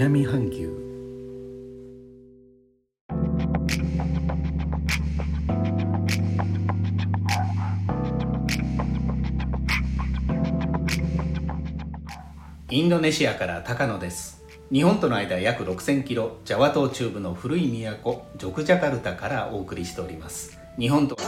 [0.00, 0.70] 南半球。
[12.70, 14.42] インドネシアから高野です。
[14.72, 17.68] 日本との間約6000キロジャワ島中部の古い
[18.02, 20.58] 都ジョクジャカルタからお送りしております。
[20.78, 21.20] 日本とは。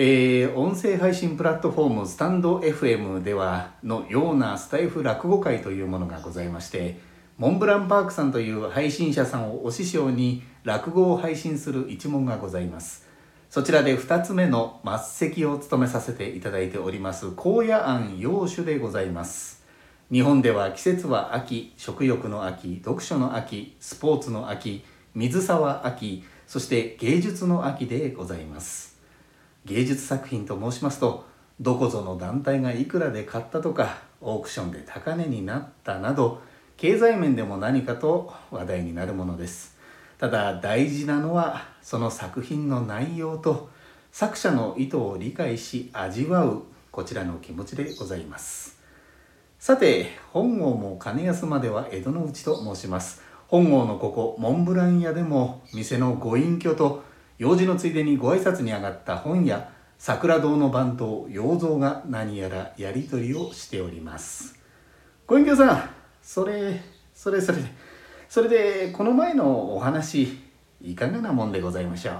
[0.00, 7.00] えー、音声配信プラットフォームスタンド FM ではのようなスタイフ落語会というものがございまして
[7.36, 13.08] モンブランパークさんという配信者さんをお師匠に落語を配信する一門がございます。
[13.50, 19.64] そちらで2つ目の末席を務めさせていただいております高野庵洋酒でございます。
[20.12, 24.84] 日本では季節は秋食欲の秋読書の秋スポーツの秋
[25.16, 28.97] 水沢秋そして芸術の秋でございます。
[29.64, 31.26] 芸術作品と申しますと
[31.60, 36.40] どこぞの団体がいくらで買ったとかオークションで高値になったなど
[36.76, 39.76] 経済面でも何かと話題になるものです。
[40.18, 43.68] ただ大事なのはその作品の内容と
[44.12, 48.78] 作者の意図を理解し味わうこちらの気持ちでございます。
[49.58, 53.22] さて本郷も金安までは江戸の内と申します。
[53.48, 57.02] 本郷のここモンブラン屋でも店のご隠居と
[57.38, 64.58] 用事のついでにご挨拶に上がった本屋桜堂の番頭洋蔵が何やらやり取りをしております。
[65.26, 66.80] ご隠居さんそれ
[67.14, 67.58] それそれ
[68.28, 70.38] それでこの前のお話
[70.80, 72.14] いかがなもんでございましょう？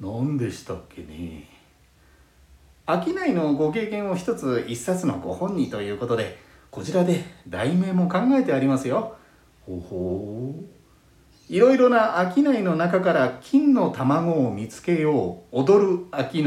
[0.00, 1.48] 何でしたっけね？
[2.86, 6.38] 商いのご経験を一つ一冊のご本にということで
[6.70, 9.14] こちらで題名も考えてありますよ。
[9.66, 10.81] ほほう
[11.52, 15.60] いろいろな商いの中から金の卵を見つけよう。
[15.60, 16.44] 踊る商い。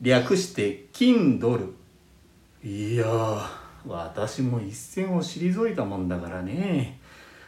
[0.00, 1.74] 略して金ドル。
[2.62, 3.06] いや
[3.84, 7.00] 私も一線を退いたもんだからね。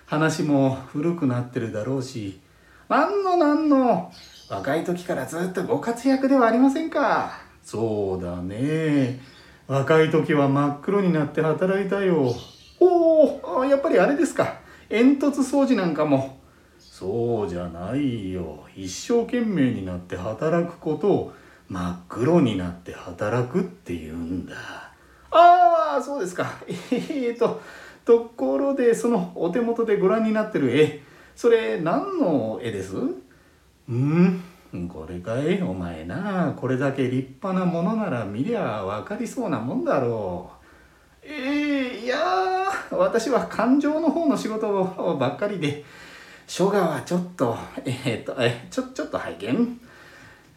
[0.06, 2.40] 話も古くなってるだろうし。
[2.88, 4.10] なんのなんの
[4.50, 7.38] 若い時からずっとご活躍ではありませんか。
[7.62, 9.20] そうだね。
[9.68, 12.34] 若い時は真っ黒になって働いたよ。
[12.80, 14.58] おおやっぱりあれですか。
[14.88, 16.41] 煙突掃除なんかも。
[17.02, 18.60] そうじゃないよ。
[18.76, 21.32] 一生懸命になって働くことを
[21.68, 24.54] 真っ黒になって働くって言うんだ。
[25.32, 26.46] ああそうですか。
[26.70, 27.60] えー、と
[28.04, 31.02] ところでそのお手元でご覧になってる絵。
[31.34, 32.94] それ何の絵です？
[33.88, 34.40] うん
[34.88, 35.60] これかい？
[35.60, 40.52] お前なこれだけ立派なものなら見りゃ分かりそうなもんだろ
[41.24, 41.26] う。
[41.26, 42.16] えー、いや
[42.92, 45.84] 私は感情の方の仕事ばっかりで。
[46.46, 49.80] 書画はちょっと、えー、っと、え、ちょ、ちょっと拝見。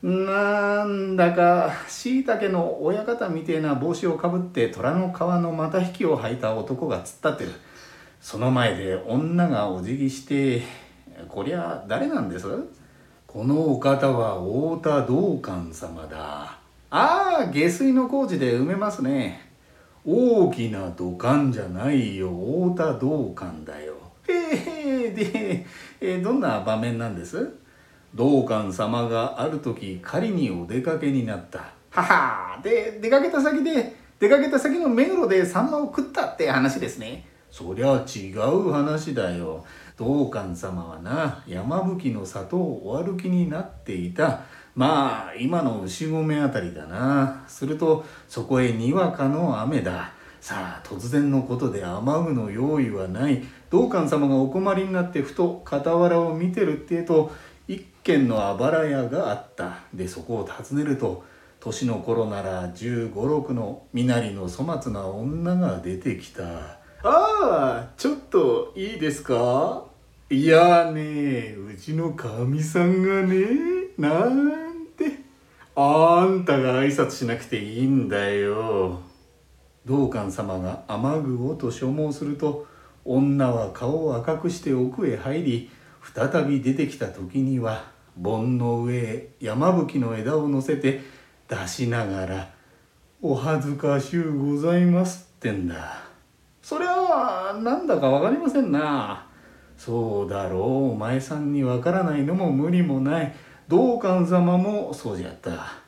[0.03, 7.51] なんだか、しいたけの親方みてえな帽子をかぶって虎の皮の股引きを履いた男が突っ立ってる。
[8.21, 10.63] その前で女がお辞儀して、
[11.29, 12.47] こりゃ誰なんです？
[13.25, 16.57] このお方は太田道館様だ。
[16.89, 19.41] ああ、下水の工事で埋めますね。
[20.05, 22.29] 大きな土管じゃないよ、
[22.75, 23.95] 太田道館だよ。
[24.27, 25.65] へえで、
[26.01, 27.53] えー、どんな場面なんです？
[28.13, 31.59] 道館様がある時狩りにお出かけになった。
[31.91, 37.27] ははで出かけた先で出かけた先の目黒でサンマを食ったって話ですね。
[37.51, 39.65] そりゃ違う話だよ。
[39.97, 44.41] 道館様はな山吹の里をお歩きになっていた。
[44.75, 47.43] まあ今の牛込あたりだな。
[47.47, 50.11] するとそこへにわかの雨だ。
[50.45, 57.31] さあ突然のことで雨具の用意はない道館様がお困りになってふと傍らを見てるってえと
[57.67, 61.23] 一軒のあばら屋があったでそこを訪ねると
[61.59, 66.43] 年の頃なら1 5 6の身なりの粗末な女が出てきた
[67.01, 69.83] 「ああちょっといいですか?」
[70.29, 73.47] いやねうちのかみさんがね
[73.97, 74.51] なん
[74.95, 75.21] て
[75.75, 79.04] あんたが挨拶しなくていいんだよ。
[79.85, 82.65] 道館様が雨具をと所望すると
[83.03, 85.69] 女は顔を赤くして奥へ入り
[86.01, 87.85] 再び出てきた時には
[88.17, 91.01] 盆の上へ山吹の枝を乗せて
[91.47, 92.49] 出しながら
[93.21, 96.03] 「お恥ずかしゅうございます」ってんだ。
[96.61, 99.27] それはなんだか分かりませんな。
[99.77, 103.35] そうだろうお前さんに分からないのも無理もない。
[103.67, 105.84] 道館様もそうじゃった。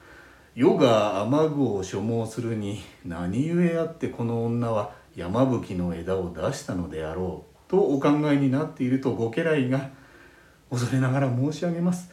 [0.58, 9.92] 世が雨具を所望するに何故あってこの女は山吹の枝を出したのであろうとお考えになっているとご家来が
[10.72, 12.10] 恐れながら申し上げます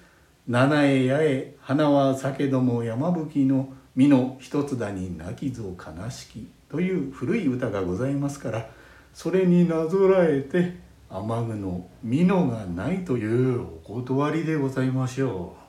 [0.46, 8.69] 七重八重花は酒ども山吹の実の一つだに泣きぞ悲しきという古い歌がございますから
[9.14, 10.76] それになぞらえて
[11.08, 15.63] 雨具の美濃がないというお断りでございましょう。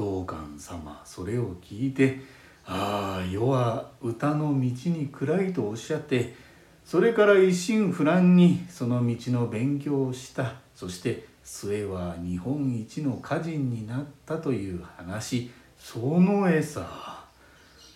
[0.00, 2.20] 道観様それを聞いて
[2.64, 6.34] 「ああ世は歌の道に暗い」とおっしゃって
[6.86, 10.54] それから一心不乱にその道の勉強をした。
[10.74, 15.50] そして末は日本一の歌人になったという話。
[15.78, 17.24] その絵さ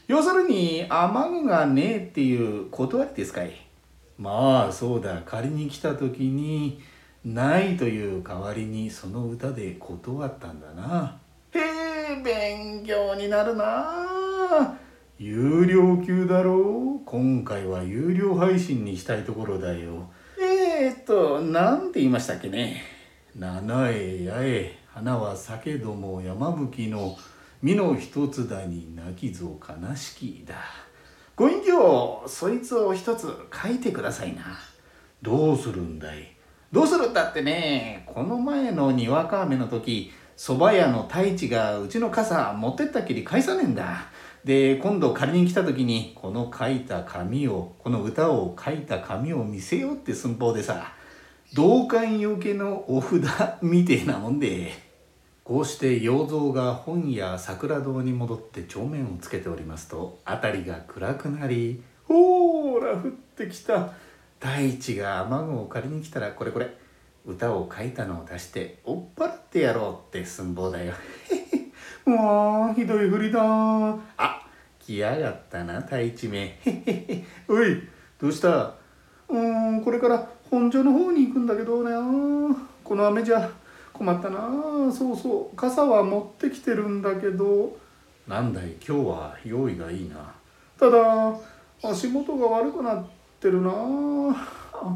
[0.07, 3.53] 要するに雨具がねえっていう断りですかい。
[4.19, 5.23] まあそうだ。
[5.25, 6.81] 仮に来た時に
[7.25, 11.19] ないという代わりにその歌で断ったんだな。
[12.23, 14.77] 勉強になるな。
[15.19, 17.05] 有料級だろう。
[17.05, 20.11] 今回は有料配信にしたいところだよ。
[20.41, 22.83] えー、っと何て言いましたっけね。
[23.37, 24.79] 七重八重。
[24.95, 27.17] 花は酒ども山吹の
[27.63, 30.55] 身の一つだに泣きぞ悲しきだ。
[31.37, 34.43] ご隠居そいつを一つ書いてくださいな。
[35.23, 36.35] どうするんだい。
[36.71, 44.07] どうするったってねこの前のにわか雨の時蕎麦屋の太一がうちの傘持ってったきり返さねえんだ。
[44.45, 50.93] で今度借りに来た時にこの書いた紙をこの歌を書いた紙を見せようって寸法でさ
[51.55, 54.73] 同感よけのお札みてえなもんで
[55.45, 63.93] こうして洋蔵が本屋桜堂に戻って帳面をつけておりますと辺りが暗くなりほーら降ってきた。
[64.41, 66.84] 太一が雨具を借りに来たらこれこれ。
[67.27, 70.93] 歌を書いたのを出して追っ払ってやろうって寸法だよ。
[72.05, 73.41] もうひどいふりだ。
[74.19, 74.47] あ
[74.81, 76.59] 来やがったな太一め。
[77.49, 77.83] おい
[78.21, 78.75] どうした？
[79.29, 82.55] うんこれから本所の方に行くんだけどね
[82.85, 83.51] この雨じゃ
[83.93, 84.39] 困ったな。
[84.93, 87.77] そうそう傘は持ってきてるんだけど。
[88.29, 90.17] なんだい今日は用意がいいな。
[90.79, 91.35] ただ
[91.83, 93.05] 足元が悪くなっ
[93.41, 93.71] てるな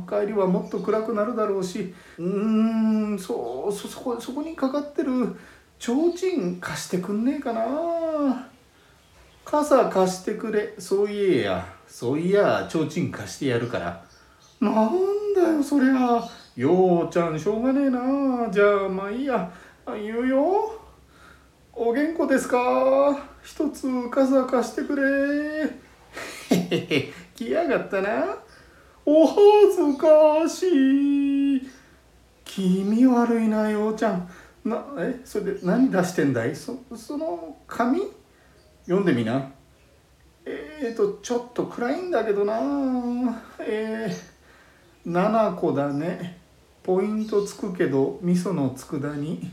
[0.09, 5.37] 帰りはもっと暗くなるだろうしうーんそうそそこそこにかかってる
[5.79, 8.49] 提灯貸してくんねえかな。
[9.45, 10.75] 傘貸してくれ。
[10.79, 14.05] そういえやそういや提灯貸してやるから。
[14.61, 16.21] なんだよそりゃ。
[16.57, 18.51] ようちゃんしょうがねえな。
[18.51, 19.51] じゃあまあいいや。
[19.87, 20.79] 言うよ。
[21.73, 23.17] お元気ですか。
[23.43, 25.71] 一つ傘貸してくれ。
[26.51, 28.37] へへへ来やがったな。
[29.05, 29.37] お恥
[29.93, 31.69] ずかしい。
[32.45, 34.29] 気味悪いなようちゃん。
[34.65, 36.55] なえそれで何出してんだい？
[36.55, 38.01] そその紙？
[38.85, 39.51] 読んでみな。
[40.45, 42.55] えーとちょっと暗いんだけどな。
[43.61, 46.39] えー、7個だね。
[46.83, 49.51] ポイントつくけど味噌の佃煮。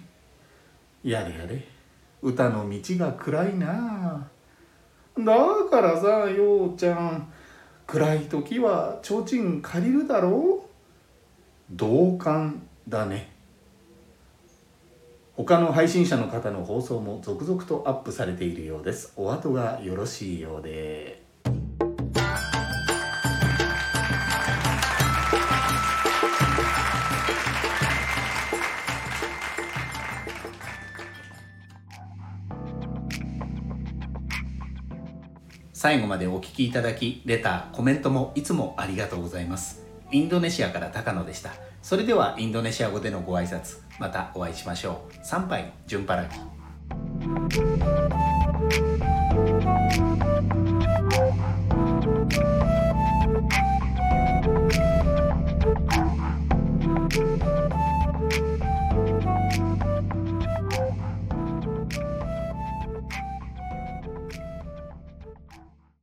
[1.04, 1.68] やれやれ。
[2.22, 4.28] 歌の道が暗いな。
[5.18, 5.24] だ
[5.70, 7.32] からさようちゃん。
[7.88, 10.70] 暗い時は提灯借りるだろう。
[11.72, 13.32] 同感だね。
[15.36, 19.14] 他の配信者の方の放送も続々とアップされているようです。
[19.18, 21.25] お後がよろしいようで。
[35.78, 39.84] 最後までお聞きいただきレターコメントもいつもありがとうございます。
[40.10, 41.52] インドネシアから高野でした。
[41.82, 45.14] それではインドネシア語でのご挨拶またお会いしましょう。
[45.22, 46.30] 参拝順払い。